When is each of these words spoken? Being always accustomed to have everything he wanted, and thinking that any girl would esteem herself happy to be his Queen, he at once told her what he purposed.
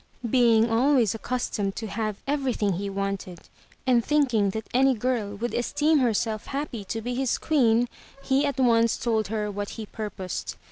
Being 0.27 0.67
always 0.67 1.13
accustomed 1.13 1.75
to 1.75 1.85
have 1.85 2.17
everything 2.25 2.73
he 2.73 2.89
wanted, 2.89 3.41
and 3.85 4.03
thinking 4.03 4.49
that 4.49 4.65
any 4.73 4.95
girl 4.95 5.35
would 5.35 5.53
esteem 5.53 5.99
herself 5.99 6.47
happy 6.47 6.83
to 6.85 7.01
be 7.01 7.13
his 7.13 7.37
Queen, 7.37 7.87
he 8.23 8.43
at 8.47 8.59
once 8.59 8.97
told 8.97 9.27
her 9.27 9.51
what 9.51 9.69
he 9.77 9.85
purposed. 9.85 10.55